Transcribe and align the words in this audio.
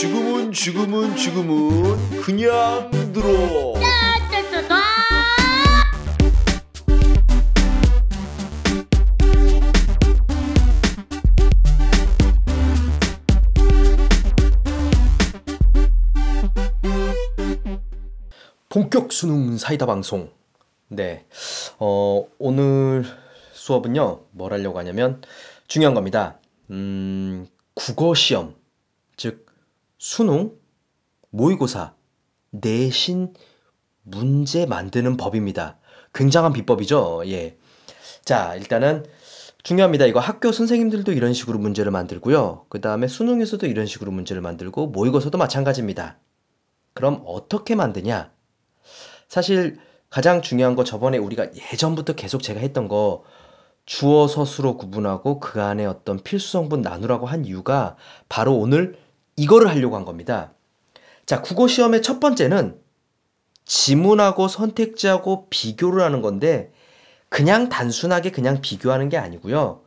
지금은 0.00 0.52
지금은 0.52 1.16
지금은 1.16 2.20
그냥 2.22 2.88
들어. 3.12 3.74
본격 18.68 19.10
수능 19.12 19.58
사이다 19.58 19.84
방송. 19.86 20.30
네. 20.86 21.26
어, 21.80 22.24
오늘 22.38 23.04
수업은요. 23.52 24.26
뭘 24.30 24.52
하려고 24.52 24.78
하냐면 24.78 25.20
중요한 25.66 25.94
겁니다. 25.94 26.38
음, 26.70 27.48
국어 27.74 28.14
시험. 28.14 28.54
즉 29.16 29.47
수능, 29.98 30.52
모의고사, 31.30 31.94
내신 32.50 33.34
문제 34.02 34.64
만드는 34.64 35.16
법입니다. 35.16 35.78
굉장한 36.14 36.52
비법이죠. 36.52 37.22
예. 37.26 37.58
자, 38.24 38.54
일단은 38.54 39.04
중요합니다. 39.64 40.06
이거 40.06 40.20
학교 40.20 40.52
선생님들도 40.52 41.12
이런 41.12 41.34
식으로 41.34 41.58
문제를 41.58 41.90
만들고요. 41.90 42.66
그 42.68 42.80
다음에 42.80 43.08
수능에서도 43.08 43.66
이런 43.66 43.86
식으로 43.86 44.10
문제를 44.12 44.40
만들고 44.40 44.86
모의고사도 44.86 45.36
마찬가지입니다. 45.36 46.18
그럼 46.94 47.22
어떻게 47.26 47.74
만드냐? 47.74 48.30
사실 49.28 49.78
가장 50.10 50.40
중요한 50.40 50.74
거 50.74 50.84
저번에 50.84 51.18
우리가 51.18 51.48
예전부터 51.72 52.14
계속 52.14 52.42
제가 52.42 52.60
했던 52.60 52.88
거 52.88 53.24
주어 53.84 54.26
서술어 54.26 54.76
구분하고 54.76 55.40
그 55.40 55.60
안에 55.60 55.84
어떤 55.84 56.22
필수 56.22 56.52
성분 56.52 56.82
나누라고 56.82 57.26
한 57.26 57.44
이유가 57.44 57.96
바로 58.28 58.54
오늘 58.54 58.96
이거를 59.38 59.68
하려고 59.68 59.96
한 59.96 60.04
겁니다. 60.04 60.52
자, 61.24 61.40
국어 61.40 61.68
시험의 61.68 62.02
첫 62.02 62.20
번째는 62.20 62.78
지문하고 63.64 64.48
선택지하고 64.48 65.46
비교를 65.48 66.02
하는 66.02 66.22
건데 66.22 66.72
그냥 67.28 67.68
단순하게 67.68 68.32
그냥 68.32 68.60
비교하는 68.60 69.08
게 69.08 69.16
아니고요. 69.16 69.82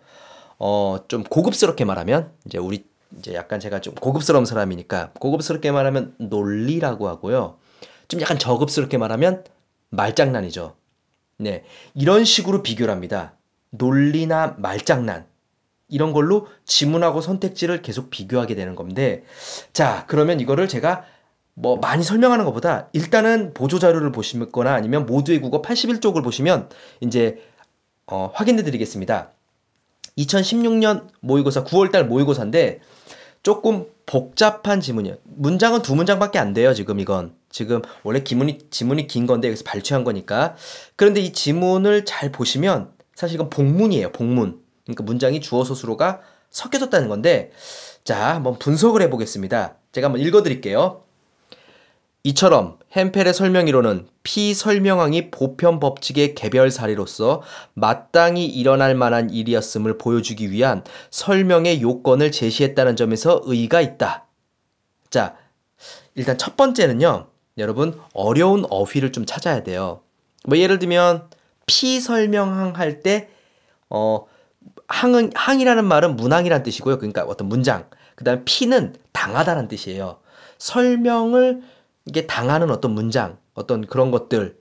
어, 0.59 0.97
좀 1.07 1.23
고급스럽게 1.23 1.85
말하면 1.85 2.31
이제 2.45 2.57
우리 2.59 2.85
이제 3.17 3.33
약간 3.33 3.59
제가 3.59 3.81
좀 3.81 3.93
고급스러운 3.95 4.45
사람이니까 4.45 5.11
고급스럽게 5.19 5.71
말하면 5.71 6.15
논리라고 6.19 7.09
하고요. 7.09 7.57
좀 8.07 8.21
약간 8.21 8.37
저급스럽게 8.37 8.97
말하면 8.97 9.43
말장난이죠. 9.89 10.75
네. 11.37 11.65
이런 11.95 12.23
식으로 12.23 12.61
비교를 12.61 12.93
합니다. 12.93 13.33
논리나 13.71 14.55
말장난. 14.59 15.25
이런 15.91 16.13
걸로 16.13 16.47
지문하고 16.65 17.21
선택지를 17.21 17.83
계속 17.83 18.09
비교하게 18.09 18.55
되는 18.55 18.75
건데, 18.75 19.23
자, 19.73 20.05
그러면 20.07 20.39
이거를 20.39 20.67
제가 20.67 21.05
뭐 21.53 21.77
많이 21.77 22.03
설명하는 22.03 22.45
것보다 22.45 22.87
일단은 22.93 23.53
보조 23.53 23.77
자료를 23.77 24.11
보시거나 24.11 24.73
아니면 24.73 25.05
모두의 25.05 25.41
국어 25.41 25.61
81쪽을 25.61 26.23
보시면 26.23 26.69
이제 27.01 27.43
어, 28.07 28.31
확인해 28.33 28.63
드리겠습니다. 28.63 29.31
2016년 30.17 31.07
모의고사 31.19 31.63
9월달 31.63 32.03
모의고사인데 32.03 32.79
조금 33.43 33.85
복잡한 34.05 34.81
지문이에요. 34.81 35.17
문장은 35.23 35.81
두 35.81 35.95
문장밖에 35.95 36.39
안 36.39 36.53
돼요. 36.53 36.73
지금 36.73 36.99
이건 36.99 37.33
지금 37.49 37.81
원래 38.03 38.21
기문이 38.21 38.59
지문이 38.69 39.07
긴 39.07 39.25
건데 39.25 39.47
여기서 39.47 39.63
발췌한 39.65 40.03
거니까. 40.03 40.55
그런데 40.95 41.21
이 41.21 41.33
지문을 41.33 42.05
잘 42.05 42.31
보시면 42.31 42.91
사실 43.15 43.35
이건 43.35 43.49
복문이에요. 43.49 44.11
복문. 44.11 44.60
그러니까 44.85 45.03
문장이 45.03 45.41
주어 45.41 45.63
서술어가 45.63 46.21
섞여졌다는 46.49 47.07
건데 47.07 47.51
자 48.03 48.35
한번 48.35 48.57
분석을 48.59 49.01
해보겠습니다. 49.03 49.75
제가 49.91 50.07
한번 50.07 50.21
읽어드릴게요. 50.21 51.03
이처럼 52.23 52.77
햄펠의 52.91 53.33
설명이로는 53.33 54.07
피설명항이 54.21 55.31
보편 55.31 55.79
법칙의 55.79 56.35
개별 56.35 56.69
사례로서 56.69 57.41
마땅히 57.73 58.45
일어날 58.45 58.93
만한 58.93 59.31
일이었음을 59.31 59.97
보여주기 59.97 60.51
위한 60.51 60.83
설명의 61.09 61.81
요건을 61.81 62.31
제시했다는 62.31 62.95
점에서 62.95 63.41
의의가 63.45 63.81
있다. 63.81 64.27
자, 65.09 65.35
일단 66.13 66.37
첫 66.37 66.55
번째는요. 66.57 67.27
여러분 67.57 67.99
어려운 68.13 68.65
어휘를 68.69 69.11
좀 69.11 69.25
찾아야 69.25 69.63
돼요. 69.63 70.01
뭐 70.45 70.57
예를 70.57 70.77
들면 70.77 71.27
피설명항 71.65 72.73
할 72.75 73.01
때 73.01 73.29
어, 73.89 74.25
항은 74.87 75.31
항이라는 75.35 75.85
말은 75.85 76.15
문항이란 76.15 76.63
뜻이고요. 76.63 76.97
그러니까 76.97 77.23
어떤 77.23 77.47
문장. 77.47 77.89
그다음에 78.15 78.41
피는 78.45 78.95
당하다는 79.13 79.67
뜻이에요. 79.67 80.19
설명을 80.57 81.61
이게 82.05 82.27
당하는 82.27 82.71
어떤 82.71 82.91
문장, 82.91 83.37
어떤 83.53 83.85
그런 83.85 84.11
것들을 84.11 84.55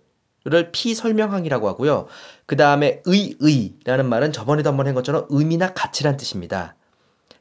피설명항이라고 0.72 1.68
하고요. 1.68 2.06
그 2.46 2.56
다음에 2.56 3.02
의, 3.04 3.34
의라는 3.38 4.08
말은 4.08 4.32
저번에도 4.32 4.70
한번 4.70 4.86
한 4.86 4.94
것처럼 4.94 5.26
의미나 5.28 5.72
가치란 5.72 6.16
뜻입니다. 6.16 6.74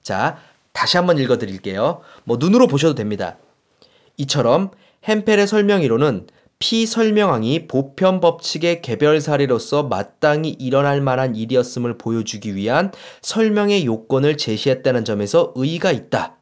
자, 0.02 0.38
다시 0.72 0.98
한번 0.98 1.18
읽어 1.18 1.38
드릴게요. 1.38 2.02
뭐 2.24 2.38
눈으로 2.38 2.68
보셔도 2.68 2.96
됩니다. 2.96 3.38
이처럼 4.18 4.72
햄펠의 5.06 5.48
설명이로는 5.48 6.28
피설명항이 6.60 7.68
보편 7.68 8.20
법칙의 8.20 8.82
개별 8.82 9.22
사례로서 9.22 9.84
마땅히 9.84 10.50
일어날 10.50 11.00
만한 11.02 11.36
일이었음을 11.36 11.98
보여주기 11.98 12.56
위한 12.56 12.92
설명의 13.22 13.86
요건을 13.86 14.36
제시했다는 14.36 15.06
점에서 15.06 15.54
의의가 15.56 15.94
있다. 15.94 16.38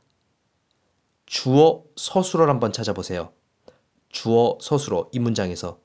주어 1.27 1.83
서술어를 1.95 2.51
한번 2.51 2.71
찾아보세요. 2.71 3.31
주어 4.09 4.57
서술어 4.59 5.09
이 5.11 5.19
문장에서 5.19 5.79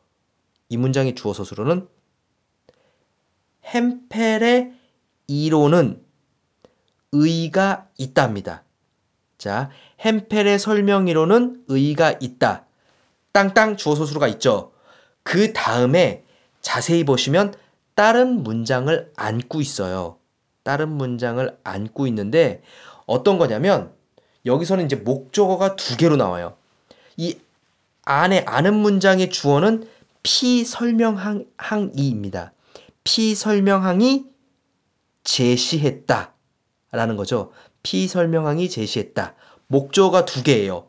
이 0.70 0.78
문장의 0.78 1.14
주어 1.14 1.34
서술어는 1.34 1.86
햄펠의 3.66 4.72
이론은 5.26 6.02
의가 7.12 7.88
있답니다. 7.98 8.64
자, 9.36 9.68
햄펠의 10.00 10.58
설명이론은 10.58 11.64
의가 11.68 12.12
있다. 12.20 12.66
땅땅 13.32 13.76
주어 13.76 13.94
서술어가 13.94 14.28
있죠. 14.28 14.72
그 15.22 15.52
다음에 15.52 16.24
자세히 16.60 17.04
보시면 17.04 17.54
다른 17.94 18.42
문장을 18.42 19.12
안고 19.16 19.60
있어요. 19.60 20.18
다른 20.62 20.88
문장을 20.90 21.58
안고 21.64 22.06
있는데 22.08 22.62
어떤 23.06 23.38
거냐면 23.38 23.92
여기서는 24.46 24.86
이제 24.86 24.96
목적어가 24.96 25.76
두 25.76 25.96
개로 25.96 26.16
나와요. 26.16 26.56
이 27.16 27.38
안에 28.04 28.44
아는 28.46 28.74
문장의 28.74 29.30
주어는 29.30 29.88
피설명항이입니다. 30.22 32.52
피설명항이 33.04 34.26
제시했다. 35.24 36.34
라는 36.90 37.16
거죠. 37.16 37.52
피설명항이 37.82 38.68
제시했다. 38.68 39.34
목적어가 39.66 40.24
두 40.24 40.42
개예요. 40.42 40.88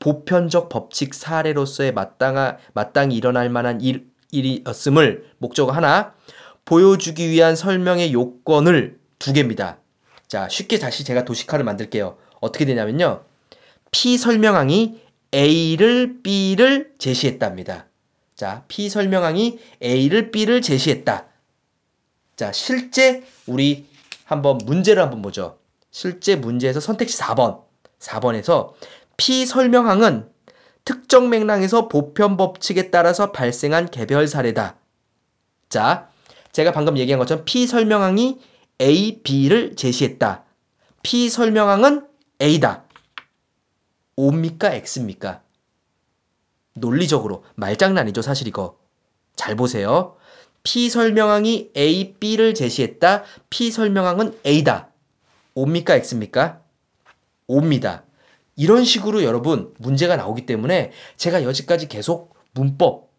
보편적 0.00 0.68
법칙 0.70 1.14
사례로서의 1.14 1.92
마땅하, 1.92 2.56
마땅히 2.72 3.16
일어날 3.16 3.48
만한 3.50 3.80
일, 3.80 4.08
일이었음을 4.32 5.30
목적어 5.38 5.72
하나, 5.72 6.14
보여주기 6.64 7.30
위한 7.30 7.54
설명의 7.54 8.12
요건을 8.12 8.98
두 9.18 9.32
개입니다. 9.32 9.78
자, 10.26 10.48
쉽게 10.48 10.78
다시 10.78 11.04
제가 11.04 11.24
도식화를 11.24 11.64
만들게요. 11.64 12.16
어떻게 12.40 12.64
되냐면요. 12.64 13.24
피설명항이 13.90 15.00
A를 15.34 16.22
B를 16.22 16.92
제시했답니다. 16.98 17.86
자, 18.34 18.64
P 18.68 18.88
설명항이 18.88 19.58
A를 19.82 20.30
B를 20.30 20.62
제시했다. 20.62 21.26
자, 22.36 22.52
실제 22.52 23.22
우리 23.46 23.86
한번 24.24 24.58
문제를 24.64 25.02
한번 25.02 25.20
보죠. 25.20 25.58
실제 25.90 26.36
문제에서 26.36 26.80
선택지 26.80 27.18
4번. 27.18 27.64
4번에서 27.98 28.72
P 29.20 29.44
설명항은 29.44 30.30
특정 30.86 31.28
맥락에서 31.28 31.88
보편 31.88 32.38
법칙에 32.38 32.90
따라서 32.90 33.32
발생한 33.32 33.90
개별 33.90 34.26
사례다. 34.26 34.78
자, 35.68 36.08
제가 36.52 36.72
방금 36.72 36.96
얘기한 36.96 37.18
것처럼 37.18 37.44
P 37.44 37.66
설명항이 37.66 38.40
A, 38.80 39.22
B를 39.22 39.76
제시했다. 39.76 40.44
P 41.02 41.28
설명항은 41.28 42.08
A다. 42.40 42.84
O입니까? 44.16 44.72
X입니까? 44.72 45.42
논리적으로 46.72 47.44
말장난이죠, 47.56 48.22
사실 48.22 48.48
이거. 48.48 48.78
잘 49.36 49.54
보세요. 49.54 50.16
P 50.62 50.88
설명항이 50.88 51.72
A, 51.76 52.14
B를 52.14 52.54
제시했다. 52.54 53.24
P 53.50 53.70
설명항은 53.70 54.38
A다. 54.46 54.88
O입니까? 55.52 55.96
X입니까? 55.96 56.62
O입니다. 57.48 58.04
이런 58.60 58.84
식으로 58.84 59.22
여러분 59.22 59.72
문제가 59.78 60.16
나오기 60.16 60.44
때문에 60.44 60.92
제가 61.16 61.44
여지까지 61.44 61.88
계속 61.88 62.34
문법 62.52 63.10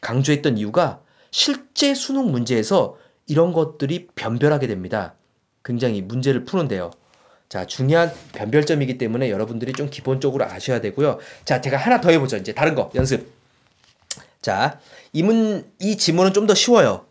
강조했던 0.00 0.58
이유가 0.58 1.02
실제 1.30 1.94
수능 1.94 2.32
문제에서 2.32 2.96
이런 3.28 3.52
것들이 3.52 4.08
변별하게 4.16 4.66
됩니다. 4.66 5.14
굉장히 5.64 6.02
문제를 6.02 6.44
푸는데요. 6.44 6.90
자, 7.48 7.64
중요한 7.64 8.12
변별점이기 8.32 8.98
때문에 8.98 9.30
여러분들이 9.30 9.72
좀 9.72 9.88
기본적으로 9.88 10.44
아셔야 10.46 10.80
되고요. 10.80 11.18
자, 11.44 11.60
제가 11.60 11.76
하나 11.76 12.00
더 12.00 12.10
해보죠. 12.10 12.36
이제 12.36 12.52
다른 12.52 12.74
거 12.74 12.90
연습. 12.96 13.30
자, 14.42 14.80
이 15.12 15.22
문, 15.22 15.70
이 15.78 15.96
지문은 15.96 16.32
좀 16.32 16.48
더 16.48 16.54
쉬워요. 16.56 17.06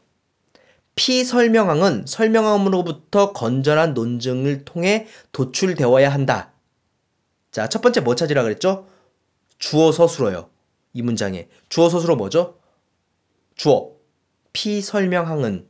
피설명항은 0.95 2.03
설명함으로부터 2.05 3.31
건전한 3.31 3.93
논증을 3.93 4.65
통해 4.65 5.07
도출되어야 5.31 6.11
한다. 6.11 6.51
자, 7.57 7.67
첫 7.67 7.81
번째 7.81 8.01
뭐 8.01 8.13
찾으라 8.13 8.43
그랬죠? 8.43 8.85
주어 9.57 9.91
서술어요. 9.91 10.47
이 10.93 11.01
문장에. 11.01 11.47
주어 11.69 11.89
서술어 11.89 12.15
뭐죠? 12.15 12.59
주어. 13.55 13.93
피설명항은 14.53 15.65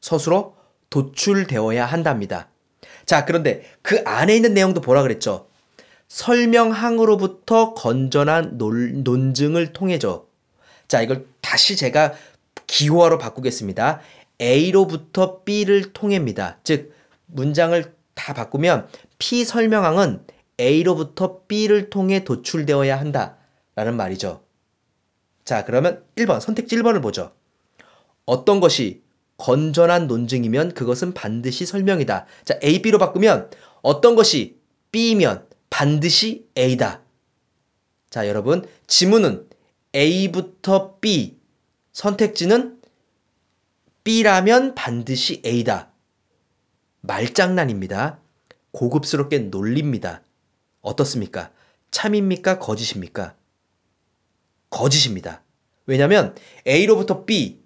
서술어 0.00 0.54
도출되어야 0.90 1.84
한답니다. 1.86 2.50
자, 3.04 3.24
그런데 3.24 3.64
그 3.82 4.00
안에 4.04 4.36
있는 4.36 4.54
내용도 4.54 4.80
뭐라 4.80 5.02
그랬죠? 5.02 5.48
설명항으로부터 6.06 7.74
건전한 7.74 8.56
논, 8.56 9.02
논증을 9.02 9.72
통해죠. 9.72 10.28
자, 10.86 11.02
이걸 11.02 11.26
다시 11.40 11.76
제가 11.76 12.12
기호화로 12.68 13.18
바꾸겠습니다. 13.18 14.02
A로부터 14.40 15.42
B를 15.42 15.92
통해입니다. 15.92 16.58
즉, 16.62 16.94
문장을 17.26 17.92
다 18.14 18.34
바꾸면 18.34 18.86
P 19.18 19.44
설명항은 19.44 20.37
A로부터 20.60 21.42
B를 21.46 21.90
통해 21.90 22.24
도출되어야 22.24 22.98
한다. 22.98 23.36
라는 23.74 23.96
말이죠. 23.96 24.42
자, 25.44 25.64
그러면 25.64 26.04
1번, 26.16 26.40
선택지 26.40 26.76
1번을 26.76 27.00
보죠. 27.00 27.32
어떤 28.26 28.60
것이 28.60 29.02
건전한 29.38 30.08
논증이면 30.08 30.74
그것은 30.74 31.14
반드시 31.14 31.64
설명이다. 31.64 32.26
자, 32.44 32.58
A, 32.62 32.82
B로 32.82 32.98
바꾸면 32.98 33.50
어떤 33.82 34.16
것이 34.16 34.58
B이면 34.90 35.46
반드시 35.70 36.46
A다. 36.58 37.02
자, 38.10 38.28
여러분, 38.28 38.66
지문은 38.86 39.48
A부터 39.94 40.98
B, 40.98 41.38
선택지는 41.92 42.80
B라면 44.04 44.74
반드시 44.74 45.40
A다. 45.46 45.92
말장난입니다. 47.00 48.18
고급스럽게 48.72 49.38
놀립니다. 49.38 50.22
어떻습니까? 50.88 51.50
참입니까? 51.90 52.58
거짓입니까? 52.58 53.34
거짓입니다. 54.70 55.42
왜냐면 55.86 56.34
A로부터 56.66 57.24
B, 57.24 57.60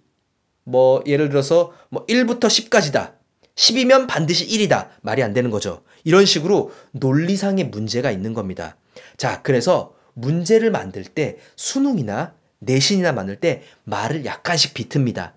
뭐 0.65 1.03
예를 1.07 1.29
들어서 1.29 1.73
뭐 1.89 2.07
1부터 2.07 2.41
10까지다. 2.47 3.15
10이면 3.55 4.07
반드시 4.07 4.47
1이다. 4.47 4.91
말이 5.03 5.23
안 5.23 5.33
되는 5.33 5.51
거죠. 5.51 5.83
이런 6.05 6.25
식으로 6.25 6.73
논리상의 6.93 7.67
문제가 7.67 8.11
있는 8.11 8.35
겁니다. 8.35 8.77
자, 9.17 9.43
그래서 9.43 9.95
문제를 10.15 10.71
만들 10.71 11.05
때 11.05 11.39
수능이나 11.57 12.35
내신이나 12.61 13.13
만들 13.13 13.37
때 13.37 13.63
말을 13.85 14.25
약간씩 14.25 14.75
비틉니다. 14.75 15.33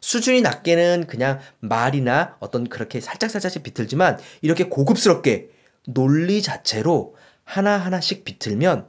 수준이 0.00 0.42
낮게는 0.42 1.06
그냥 1.06 1.40
말이나 1.60 2.36
어떤 2.40 2.68
그렇게 2.68 3.00
살짝살짝씩 3.00 3.62
비틀지만 3.62 4.18
이렇게 4.42 4.64
고급스럽게 4.64 5.50
논리 5.86 6.42
자체로 6.42 7.16
하나하나씩 7.44 8.24
비틀면 8.24 8.86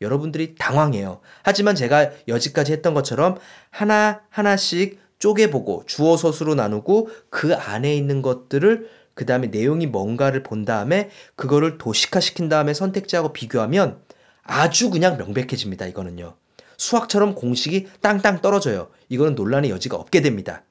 여러분들이 0.00 0.54
당황해요. 0.56 1.20
하지만 1.42 1.74
제가 1.74 2.10
여지까지 2.28 2.72
했던 2.72 2.94
것처럼 2.94 3.38
하나하나씩 3.70 5.00
쪼개보고 5.18 5.84
주어 5.86 6.16
서술로 6.16 6.54
나누고 6.54 7.08
그 7.30 7.54
안에 7.54 7.96
있는 7.96 8.20
것들을 8.20 8.90
그 9.14 9.26
다음에 9.26 9.46
내용이 9.46 9.86
뭔가를 9.86 10.42
본 10.42 10.64
다음에 10.64 11.08
그거를 11.36 11.78
도식화시킨 11.78 12.48
다음에 12.48 12.74
선택지하고 12.74 13.32
비교하면 13.32 14.00
아주 14.42 14.90
그냥 14.90 15.16
명백해집니다. 15.16 15.86
이거는요. 15.86 16.34
수학처럼 16.76 17.34
공식이 17.34 17.88
땅땅 18.00 18.40
떨어져요. 18.40 18.88
이거는 19.08 19.36
논란의 19.36 19.70
여지가 19.70 19.96
없게 19.96 20.20
됩니다. 20.20 20.64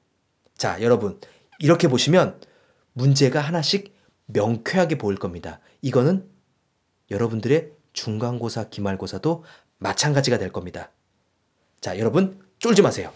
자, 0.56 0.80
여러분. 0.80 1.18
이렇게 1.58 1.88
보시면 1.88 2.40
문제가 2.92 3.40
하나씩 3.40 3.94
명쾌하게 4.26 4.98
보일 4.98 5.18
겁니다. 5.18 5.60
이거는 5.82 6.28
여러분들의 7.10 7.72
중간고사, 7.92 8.68
기말고사도 8.70 9.44
마찬가지가 9.78 10.38
될 10.38 10.50
겁니다. 10.52 10.90
자, 11.80 11.98
여러분, 11.98 12.40
쫄지 12.58 12.82
마세요. 12.82 13.12